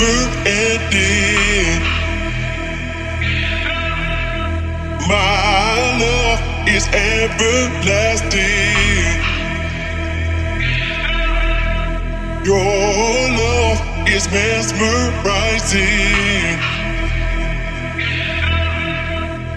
never 0.00 0.30
ending. 0.46 1.82
My 5.08 5.98
love 6.00 6.40
is 6.68 6.86
everlasting. 6.88 8.40
Your 12.44 13.28
love 13.38 13.80
is 14.08 14.28
mesmerizing. 14.30 16.58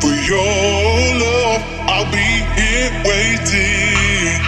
For 0.02 0.16
your 0.31 1.19
love, 1.19 1.61
I'll 1.89 2.11
be 2.11 2.30
here 2.58 2.91
waiting. 3.05 4.41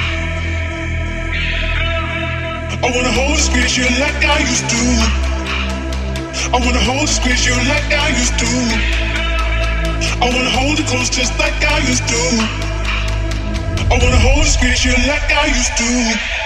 I 2.82 2.92
wanna 2.96 3.12
hold 3.12 3.38
squeeze 3.40 3.78
you 3.78 3.86
like 4.00 4.24
I 4.26 4.40
used 4.40 4.70
to. 4.70 5.29
I 6.52 6.58
wanna 6.58 6.82
hold 6.82 7.02
and 7.02 7.10
squeeze 7.10 7.46
you 7.46 7.54
like 7.70 7.94
I 7.94 8.10
used 8.10 8.34
to. 8.40 8.50
I 10.18 10.34
wanna 10.34 10.50
hold 10.50 10.80
you 10.80 10.86
close 10.86 11.10
just 11.12 11.38
like 11.38 11.54
I 11.64 11.78
used 11.86 12.08
to. 12.10 12.22
I 13.94 14.00
wanna 14.02 14.18
hold 14.18 14.40
and 14.40 14.48
squeeze 14.48 14.84
you 14.84 14.94
like 15.06 15.30
I 15.30 15.46
used 15.46 15.78
to. 15.78 16.39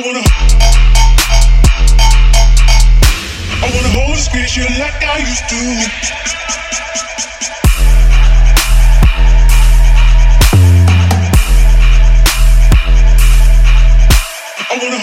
I 0.00 0.02
wanna 0.02 0.22
hold 3.90 4.10
and 4.12 4.18
squeeze 4.18 4.56
you 4.56 4.64
like 4.78 5.04
I 5.04 5.18
used 5.18 5.46
to. 5.50 5.56
I 14.70 14.78
wanna 14.80 15.00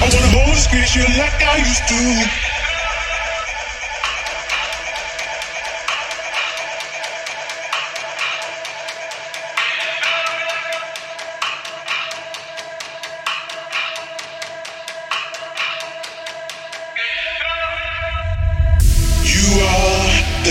I 0.00 0.06
wanna 0.12 0.30
hold 0.34 0.48
and 0.48 0.58
squeeze 0.58 0.96
you 0.96 1.04
like 1.16 1.42
I 1.44 1.58
used 1.58 1.86
to. 1.86 2.51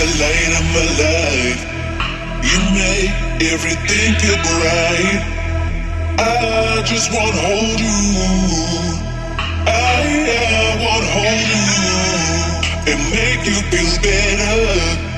The 0.02 0.08
light 0.22 0.52
of 0.60 0.66
my 0.74 0.86
life. 1.04 1.62
You 2.50 2.58
make 2.74 3.14
everything 3.52 4.10
feel 4.22 4.38
bright. 4.50 5.22
I 6.18 6.82
just 6.86 7.12
wanna 7.12 7.42
hold 7.46 7.80
you. 7.80 8.00
I, 9.66 10.02
I 10.58 10.70
wanna 10.84 11.10
hold 11.18 11.48
you 11.54 11.66
and 12.90 13.00
make 13.14 13.42
you 13.50 13.58
feel 13.70 13.92
better. 14.02 15.14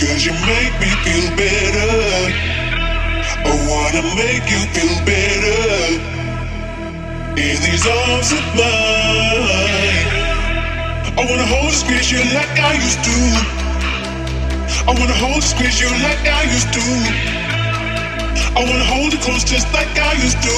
Cause 0.00 0.24
you 0.26 0.32
make 0.52 0.74
me 0.82 0.90
feel 1.04 1.28
better. 1.36 2.50
I 3.30 3.54
wanna 3.70 4.02
make 4.16 4.46
you 4.54 4.62
feel 4.74 4.96
better. 5.04 6.16
In 7.36 7.56
these 7.64 7.86
arms 7.86 8.32
of 8.32 8.44
mine. 8.56 10.07
I 11.18 11.26
wanna 11.26 11.46
hold 11.46 11.64
and 11.64 11.74
squeeze 11.74 12.12
you 12.12 12.18
like 12.32 12.60
I 12.60 12.74
used 12.74 13.02
to. 13.02 13.16
I 14.86 14.94
wanna 14.94 15.18
hold 15.18 15.34
and 15.34 15.42
squeeze 15.42 15.80
you 15.80 15.90
like 15.90 16.22
I 16.22 16.44
used 16.44 16.72
to. 16.72 16.84
I 18.54 18.62
wanna 18.62 18.84
hold 18.84 19.12
you 19.12 19.18
close 19.18 19.42
just 19.42 19.66
like 19.74 19.90
I 19.98 20.12
used 20.12 20.40
to. 20.46 20.56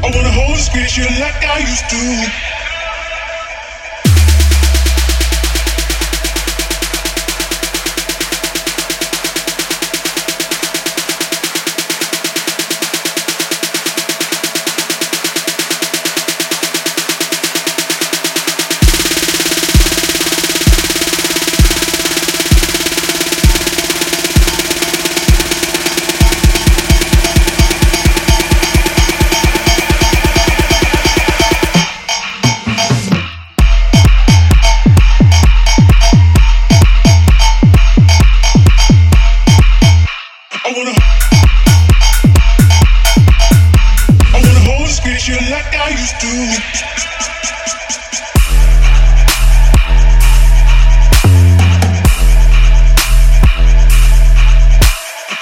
I 0.00 0.08
wanna 0.16 0.32
hold 0.32 0.56
and 0.56 0.64
squeeze 0.64 0.96
you 0.96 1.04
like 1.20 1.44
I 1.44 1.58
used 1.58 1.90
to. 1.90 2.55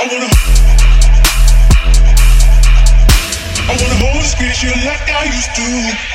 I 0.04 0.06
wanna 0.06 0.28
hold 3.96 4.16
and 4.16 4.26
squeeze 4.26 4.62
you 4.62 4.68
like 4.84 5.08
I 5.08 5.24
used 5.24 5.54
to. 5.56 6.13